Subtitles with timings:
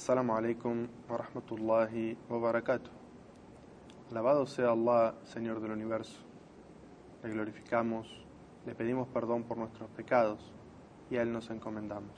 [0.00, 2.88] Assalamu alaikum wa rahmatullahi wa barakatuh.
[4.10, 6.18] Alabado sea Allah, Señor del universo.
[7.22, 8.08] Le glorificamos,
[8.64, 10.54] le pedimos perdón por nuestros pecados
[11.10, 12.16] y a Él nos encomendamos.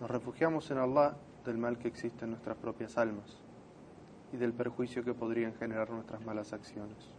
[0.00, 3.40] Nos refugiamos en Allah del mal que existe en nuestras propias almas
[4.32, 7.14] y del perjuicio que podrían generar nuestras malas acciones.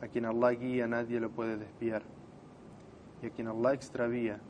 [0.00, 2.02] A quien Allah guía nadie lo puede desviar
[3.20, 4.40] y a quien Allah extravía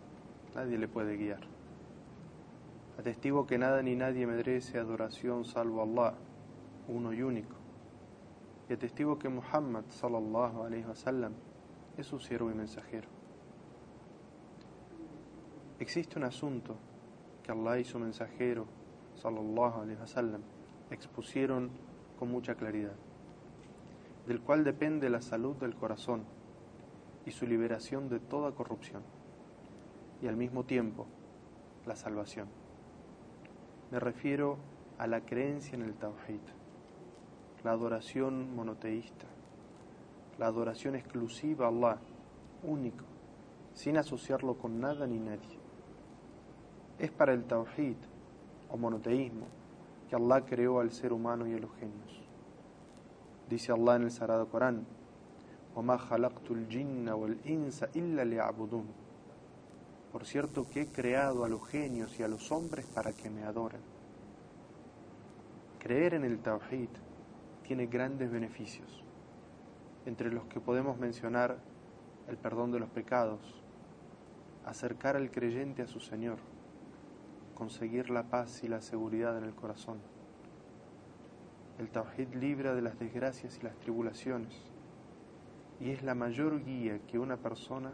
[0.55, 1.52] nadie le puede guiar.
[2.99, 6.15] Atestigo que nada ni nadie merece adoración salvo Allah,
[6.89, 7.57] uno y único.
[8.69, 11.33] Y atestigo que Muhammad sallallahu alayhi wasallam
[11.97, 13.09] es su siervo y mensajero.
[15.79, 16.77] Existe un asunto
[17.43, 18.67] que Allah y su mensajero
[19.15, 20.43] sallallahu alayhi wasallam
[20.91, 21.71] expusieron
[22.19, 22.95] con mucha claridad,
[24.27, 26.25] del cual depende la salud del corazón
[27.27, 29.03] y su liberación de toda corrupción,
[30.21, 31.07] y al mismo tiempo
[31.85, 32.62] la salvación.
[33.92, 34.58] Me refiero
[34.98, 36.42] a la creencia en el Tawhid,
[37.64, 39.26] la adoración monoteísta,
[40.38, 41.98] la adoración exclusiva a Allah,
[42.64, 43.06] único,
[43.74, 45.60] sin asociarlo con nada ni nadie.
[47.00, 47.98] Es para el Tawhid
[48.70, 49.48] o monoteísmo
[50.10, 52.24] que Allah creó al ser humano y a los genios.
[53.50, 54.86] Dice Allah en el Sagrado Corán,
[55.76, 59.01] وَمَا خَلَقْتُ الْجِنَّ وَالْإِنسَ إِلَّا لِيَعْبُدُونَ
[60.13, 63.45] por cierto que he creado a los genios y a los hombres para que me
[63.45, 63.81] adoren.
[65.79, 66.91] Creer en el Tawhid
[67.67, 69.03] tiene grandes beneficios,
[70.05, 71.57] entre los que podemos mencionar
[72.29, 73.41] el perdón de los pecados,
[74.67, 76.39] acercar al creyente a su Señor,
[77.55, 79.99] conseguir la paz y la seguridad en el corazón.
[81.79, 84.55] El Tawhid libra de las desgracias y las tribulaciones
[85.81, 87.93] y es la mayor guía que una persona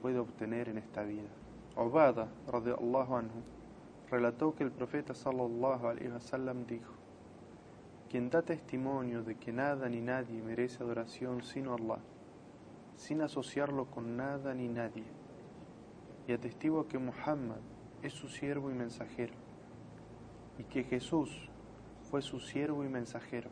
[0.00, 1.28] puede obtener en esta vida.
[1.78, 3.42] Obada, anhu,
[4.10, 6.94] relató que el profeta sallallahu alaihi wasallam dijo:
[8.08, 11.98] Quien da testimonio de que nada ni nadie merece adoración sino Allah,
[12.96, 15.04] sin asociarlo con nada ni nadie,
[16.26, 17.60] y atestigua que Muhammad
[18.02, 19.34] es su siervo y mensajero,
[20.58, 21.50] y que Jesús
[22.10, 23.50] fue su siervo y mensajero,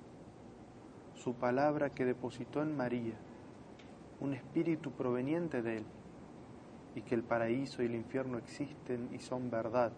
[1.12, 3.18] su palabra que depositó en María,
[4.18, 5.84] un espíritu proveniente de él,
[6.95, 9.91] y que el paraíso y el infierno existen y son verdad.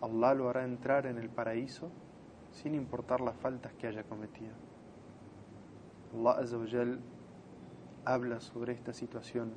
[0.00, 1.90] Allah lo hará entrar en el paraíso
[2.50, 4.54] sin importar las faltas que haya cometido.
[6.14, 7.00] Allah Azzawajal
[8.04, 9.54] habla sobre esta situación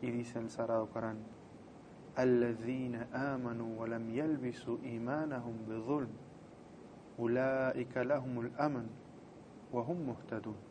[0.00, 1.18] y dice en el Sagrado Corán:
[2.18, 6.12] الذين آمنوا ولم يلبسوا إيمانهم بظلم
[7.18, 8.86] أولئك لهم الأمن
[9.72, 10.67] وهم مهتدون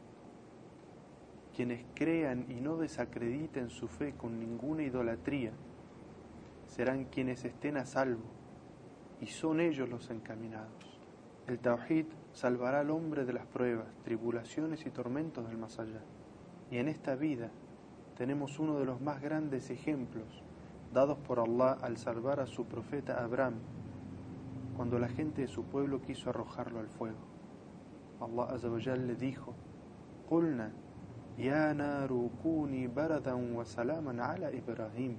[1.59, 5.51] quienes crean y no desacrediten su fe con ninguna idolatría,
[6.69, 8.23] serán quienes estén a salvo,
[9.21, 11.01] y son ellos los encaminados.
[11.49, 16.01] El Tawhid salvará al hombre de las pruebas, tribulaciones y tormentos del más allá.
[16.71, 17.51] Y en esta vida
[18.17, 20.45] tenemos uno de los más grandes ejemplos
[20.95, 23.55] dados por Allah al salvar a su profeta Abraham
[24.77, 27.19] cuando la gente de su pueblo quiso arrojarlo al fuego.
[28.21, 29.57] Allah le dijo,
[31.39, 32.09] Ya ala
[34.53, 35.19] Ibrahim.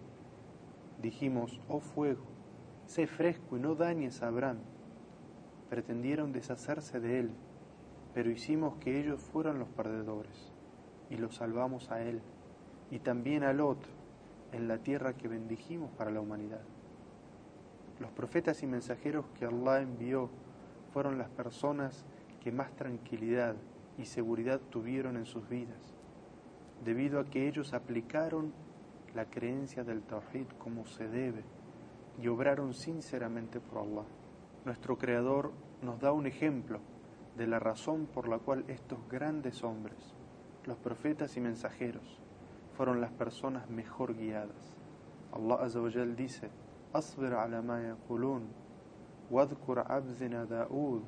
[1.01, 2.25] Dijimos, oh fuego,
[2.87, 4.57] sé fresco y no dañes a Abraham.
[5.69, 7.31] Pretendieron deshacerse de él,
[8.13, 10.51] pero hicimos que ellos fueran los perdedores,
[11.09, 12.21] y los salvamos a él,
[12.91, 13.79] y también a Lot,
[14.51, 16.63] en la tierra que bendijimos para la humanidad.
[18.01, 20.29] Los profetas y mensajeros que Allah envió
[20.91, 22.03] fueron las personas
[22.41, 23.55] que más tranquilidad
[23.97, 25.98] y seguridad tuvieron en sus vidas
[26.83, 28.53] debido a que ellos aplicaron
[29.13, 31.43] la creencia del Tawhid como se debe
[32.21, 34.05] y obraron sinceramente por Allah.
[34.65, 35.51] Nuestro Creador
[35.81, 36.79] nos da un ejemplo
[37.35, 40.15] de la razón por la cual estos grandes hombres,
[40.65, 42.19] los profetas y mensajeros,
[42.73, 44.77] fueron las personas mejor guiadas.
[45.31, 45.79] Allah Azza
[46.15, 46.49] dice:
[46.93, 48.49] "Asbir ala ma yaqulun,
[49.29, 51.03] wadhkur 'abdana Daud,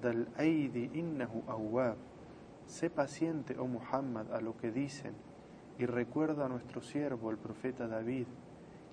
[0.00, 2.09] dal aidi innahu awwab."
[2.70, 5.12] Sé paciente, oh Muhammad, a lo que dicen,
[5.76, 8.28] y recuerda a nuestro siervo, el profeta David,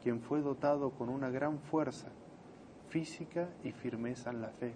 [0.02, 2.08] quien fue dotado con una gran fuerza
[2.90, 4.74] física y firmeza en la fe.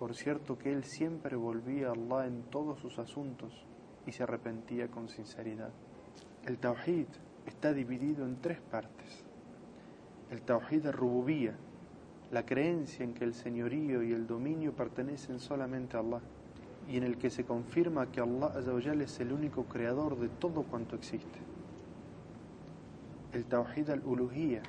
[0.00, 3.64] Por cierto que él siempre volvía a Allah en todos sus asuntos
[4.04, 5.70] y se arrepentía con sinceridad.
[6.44, 7.06] El Tawhid
[7.46, 9.24] está dividido en tres partes.
[10.32, 11.56] El Tawhid de Rububía,
[12.32, 16.20] la creencia en que el señorío y el dominio pertenecen solamente a Allah
[16.88, 18.52] y en el que se confirma que Allah
[19.00, 21.38] es el único creador de todo cuanto existe.
[23.32, 24.62] El Tawhid al-Uluhiyya,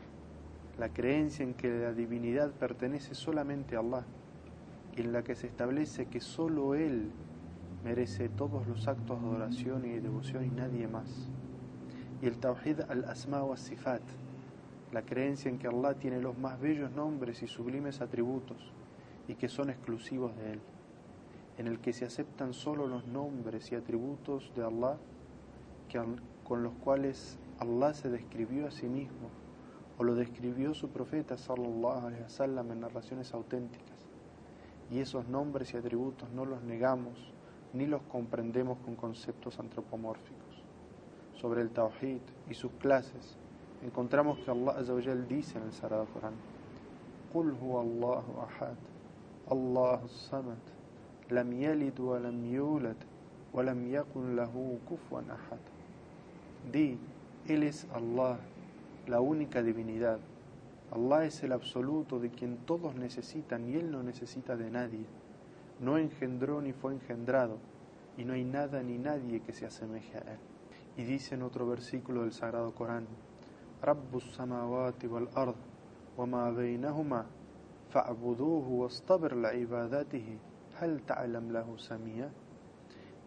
[0.80, 4.06] la creencia en que la divinidad pertenece solamente a Allah
[4.96, 7.12] y en la que se establece que solo Él
[7.84, 11.30] merece todos los actos de adoración y devoción y nadie más.
[12.22, 14.02] Y el Tawhid al-Asma wa Sifat,
[14.92, 18.72] la creencia en que Allah tiene los más bellos nombres y sublimes atributos
[19.28, 20.62] y que son exclusivos de Él,
[21.57, 24.98] en el que se aceptan solo los nombres y atributos de Allah
[25.90, 26.02] que,
[26.44, 29.30] con los cuales Allah se describió a sí mismo
[29.98, 33.96] o lo describió su profeta sallallahu en narraciones auténticas.
[34.92, 37.34] Y esos nombres y atributos no los negamos
[37.74, 40.63] ni los comprendemos con conceptos antropomórficos.
[41.34, 43.38] Sobre el Tawhid y sus clases,
[43.84, 46.34] encontramos que Allah Azzawajal dice en el Sagrado Corán:
[47.34, 48.75] "Qul huwa Allahu ahad,
[49.50, 50.58] Allahu samad,
[51.31, 52.97] لم يلد ولم يولد
[53.55, 55.59] ولم يكن له كفوا أحد
[56.73, 56.99] Di,
[57.49, 58.39] Él es Allah,
[59.07, 60.21] la única divinidad.
[60.93, 65.07] Allah es el absoluto de quien todos necesitan y Él no necesita de nadie.
[65.81, 67.57] No engendró ni fue engendrado
[68.19, 70.39] y no hay nada ni nadie que se asemeje a Él.
[70.99, 73.07] Y dice en otro versículo del Sagrado Corán,
[73.81, 75.57] Rabbus samawati wal ard
[76.19, 77.25] wa ma bainahuma
[77.89, 80.39] fa'buduhu wastabir ibadatihi
[80.80, 81.51] hal ta'lam.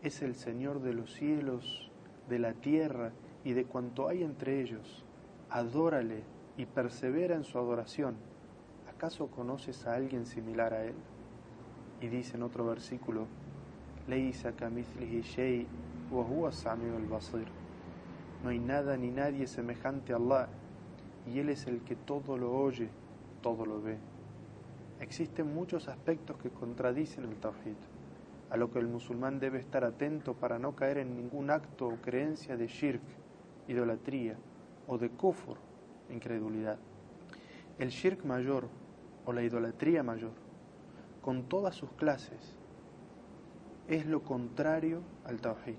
[0.02, 1.90] Es el Señor de los cielos,
[2.28, 3.12] de la tierra
[3.44, 5.04] y de cuanto hay entre ellos
[5.50, 6.22] adórale
[6.56, 8.16] y persevera en su adoración.
[8.88, 10.94] ¿Acaso conoces a alguien similar a él?
[12.00, 13.26] Y dice en otro versículo,
[18.42, 20.48] No hay nada ni nadie semejante a Allah,
[21.26, 22.88] y Él es el que todo lo oye,
[23.42, 23.98] todo lo ve.
[25.00, 27.76] Existen muchos aspectos que contradicen el Tawhid,
[28.50, 31.96] a lo que el musulmán debe estar atento para no caer en ningún acto o
[31.96, 33.02] creencia de shirk,
[33.68, 34.36] idolatría,
[34.88, 35.58] o de kufur,
[36.10, 36.78] incredulidad.
[37.78, 38.68] El shirk mayor
[39.24, 40.32] o la idolatría mayor,
[41.22, 42.56] con todas sus clases,
[43.86, 45.78] es lo contrario al tawhid.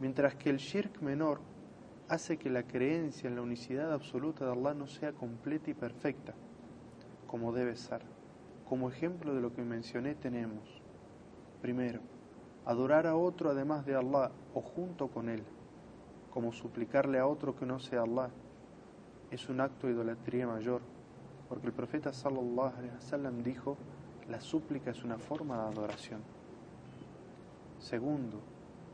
[0.00, 1.40] Mientras que el shirk menor
[2.08, 6.34] hace que la creencia en la unicidad absoluta de Allah no sea completa y perfecta,
[7.32, 8.02] como debe ser.
[8.68, 10.82] Como ejemplo de lo que mencioné tenemos,
[11.62, 12.00] primero,
[12.66, 15.42] adorar a otro además de Allah o junto con él,
[16.30, 18.28] como suplicarle a otro que no sea Allah,
[19.30, 20.82] es un acto de idolatría mayor,
[21.48, 23.78] porque el profeta sallallahu alaihi wasallam dijo,
[24.28, 26.20] la súplica es una forma de adoración.
[27.78, 28.42] Segundo,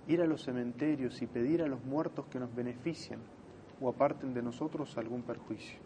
[0.07, 3.19] ir a los cementerios y pedir a los muertos que nos beneficien
[3.81, 5.81] o aparten de nosotros algún perjuicio.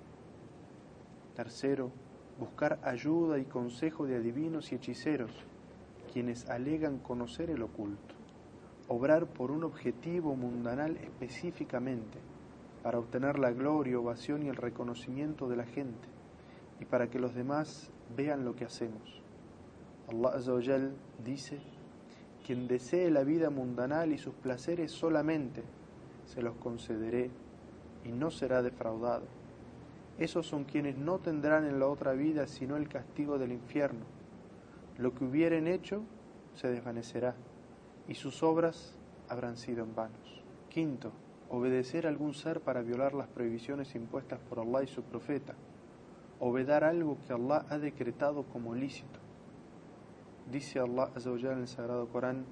[1.35, 1.91] Tercero,
[2.43, 5.31] buscar ayuda y consejo de adivinos y hechiceros,
[6.13, 8.17] quienes alegan conocer el oculto.
[8.89, 12.19] Obrar por un objetivo mundanal específicamente,
[12.83, 16.09] para obtener la gloria, ovación y el reconocimiento de la gente
[16.81, 19.23] y para que los demás vean lo que hacemos.
[20.09, 20.91] Allah
[21.25, 21.61] dice,
[22.45, 25.63] quien desee la vida mundanal y sus placeres solamente,
[26.25, 27.31] se los concederé
[28.05, 29.42] y no será defraudado.
[30.19, 34.05] Esos son quienes no tendrán en la otra vida sino el castigo del infierno.
[34.99, 36.03] Lo que hubieren hecho
[36.55, 37.35] se desvanecerá
[38.09, 38.97] y sus obras
[39.29, 40.43] habrán sido en vanos.
[40.69, 41.13] Quinto,
[41.49, 45.55] obedecer a algún ser para violar las prohibiciones impuestas por Allah y su profeta,
[46.41, 49.21] o vedar algo que Allah ha decretado como lícito.
[50.51, 52.45] Dice Allah en el Sagrado Corán,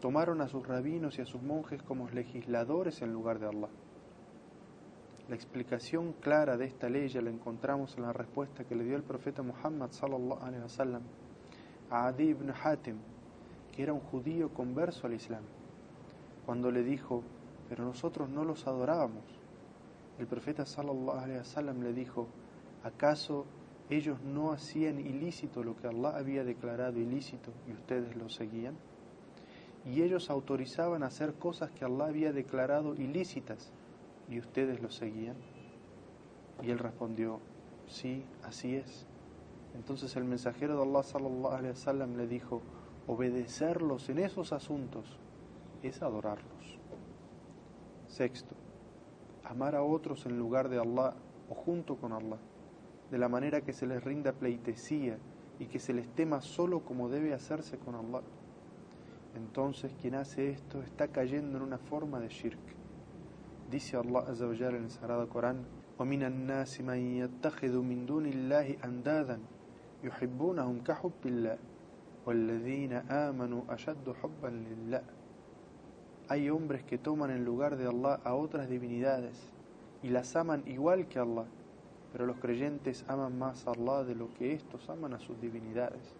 [0.00, 3.68] Tomaron a sus rabinos y a sus monjes como legisladores en lugar de Allah.
[5.28, 8.94] La explicación clara de esta ley ya la encontramos en la respuesta que le dio
[8.94, 11.02] el profeta Muhammad sallallahu alaihi wasallam
[11.90, 12.98] a Adi ibn Hatim,
[13.72, 15.42] que era un judío converso al Islam,
[16.44, 17.22] cuando le dijo,
[17.68, 19.24] pero nosotros no los adorábamos.
[20.18, 22.28] El profeta sallallahu alaihi wasallam le dijo,
[22.84, 23.46] ¿acaso
[23.90, 28.76] ellos no hacían ilícito lo que Allah había declarado ilícito y ustedes lo seguían?
[29.86, 33.72] Y ellos autorizaban hacer cosas que Allah había declarado ilícitas
[34.28, 35.36] y ustedes lo seguían.
[36.62, 37.40] Y él respondió,
[37.86, 39.06] sí, así es.
[39.74, 42.62] Entonces el mensajero de Allah sallallahu alaihi le dijo,
[43.06, 45.18] obedecerlos en esos asuntos
[45.82, 46.78] es adorarlos.
[48.08, 48.54] Sexto,
[49.44, 51.14] amar a otros en lugar de Allah
[51.48, 52.38] o junto con Allah,
[53.10, 55.18] de la manera que se les rinda pleitesía
[55.58, 58.22] y que se les tema solo como debe hacerse con Allah
[59.35, 62.59] Entonces quien hace esto está cayendo en una forma de shirk.
[63.69, 65.65] Dice Allah Azza en el Sagrado Corán,
[65.97, 69.39] وَمِنَ النَّاسِ مَن يَتَّخِذُ مِن دُونِ اللَّهِ أَنْدَادًا
[70.03, 71.57] يُحِبُّونَهُمْ كَحُبِّ اللَّهِ
[72.25, 75.03] والذين آمنوا أشد حبا لله
[76.29, 79.35] hay hombres que toman en lugar de Allah a otras divinidades
[80.01, 81.45] y las aman igual que Allah,
[82.09, 86.15] pero los creyentes aman más a Allah de lo que estos aman a sus divinidades.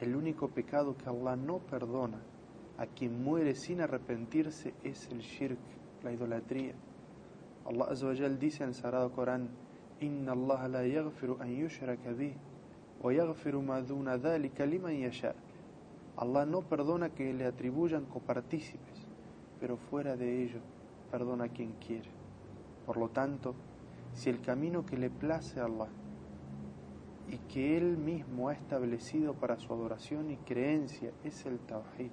[0.00, 2.18] El único pecado que Allah no perdona
[2.78, 5.58] a quien muere sin arrepentirse es el shirk,
[6.02, 6.74] la idolatría.
[7.64, 9.48] Allah Azza dice en el Sagrado Corán,
[10.00, 12.34] Inna Allah la yaghfiru an yushraka bih,
[13.00, 15.34] wa yaghfiru ma duna dhalika liman yasha.
[16.16, 19.06] Allah no perdona que le atribuyan copartícipes,
[19.60, 20.60] pero fuera de ello
[21.10, 22.10] perdona a quien quiere.
[22.84, 23.54] Por lo tanto,
[24.12, 25.88] si el camino que le place a Allah
[27.30, 32.12] y que Él mismo ha establecido para su adoración y creencia es el Tawhid,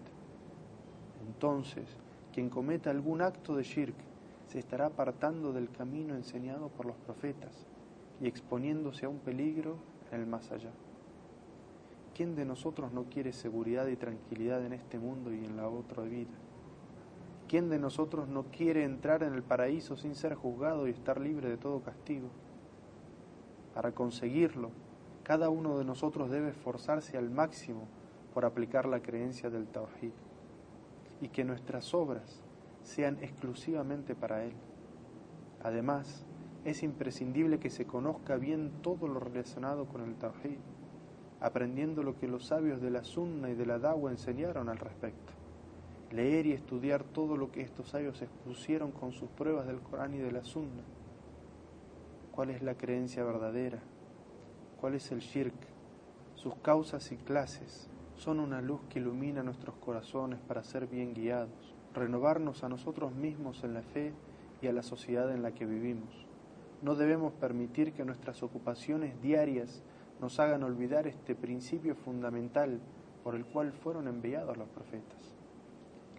[1.28, 1.88] entonces
[2.34, 3.96] quien cometa algún acto de shirk
[4.48, 7.66] se estará apartando del camino enseñado por los profetas
[8.22, 9.78] y exponiéndose a un peligro
[10.12, 10.72] en el más allá.
[12.14, 16.04] ¿Quién de nosotros no quiere seguridad y tranquilidad en este mundo y en la otra
[16.04, 16.38] vida?
[17.48, 21.50] ¿Quién de nosotros no quiere entrar en el paraíso sin ser juzgado y estar libre
[21.50, 22.30] de todo castigo?
[23.74, 24.72] Para conseguirlo,
[25.24, 27.88] cada uno de nosotros debe esforzarse al máximo
[28.34, 30.14] por aplicar la creencia del Tawhid
[31.22, 32.42] y que nuestras obras
[32.84, 34.54] sean exclusivamente para Él.
[35.64, 36.26] Además,
[36.66, 40.58] es imprescindible que se conozca bien todo lo relacionado con el Tawhid,
[41.40, 45.34] aprendiendo lo que los sabios de la Sunna y de la Dawa enseñaron al respecto.
[46.12, 50.18] Leer y estudiar todo lo que estos sabios expusieron con sus pruebas del Corán y
[50.18, 50.84] de la Sunna.
[52.32, 53.80] ¿Cuál es la creencia verdadera?
[54.82, 55.54] ¿Cuál es el shirk?
[56.34, 61.76] Sus causas y clases son una luz que ilumina nuestros corazones para ser bien guiados
[61.94, 64.12] renovarnos a nosotros mismos en la fe
[64.60, 66.26] y a la sociedad en la que vivimos.
[66.82, 69.84] No debemos permitir que nuestras ocupaciones diarias
[70.20, 72.80] nos hagan olvidar este principio fundamental
[73.24, 75.36] por el cual fueron enviados los profetas.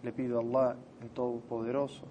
[0.03, 2.05] Le pido a Allah, el Todopoderoso,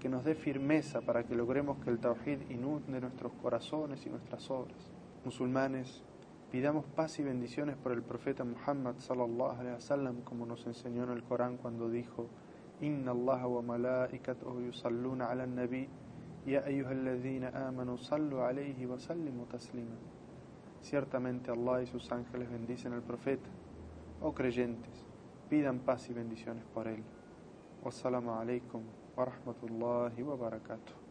[0.00, 4.50] que nos dé firmeza para que logremos que el Tawhid inunde nuestros corazones y nuestras
[4.50, 4.93] obras
[5.24, 6.02] musulmanes,
[6.50, 11.10] pidamos paz y bendiciones por el profeta Muhammad sallallahu alaihi wasallam, como nos enseñó en
[11.10, 12.28] el Corán cuando dijo:
[12.80, 15.88] Inna Allah wa malaikatahu yusalluna 'ala nabi
[16.46, 19.96] ya ayyuhalladhina amanu sallu alayhi wa sallimu taslima.
[20.80, 23.48] Ciertamente Allah y sus ángeles bendicen al profeta.
[24.20, 25.04] Oh creyentes,
[25.48, 27.02] pidan paz y bendiciones por él.
[27.82, 28.82] Wassalamu alaikum
[29.16, 31.03] wa rahmatullahi wa barakatuh.